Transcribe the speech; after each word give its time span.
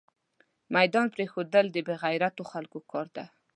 ميدان 0.75 1.07
پريښودل 1.15 1.65
دبې 1.69 1.95
غيرتو 2.03 2.43
خلکو 2.51 2.79
کار 2.91 3.07
ده 3.15 3.25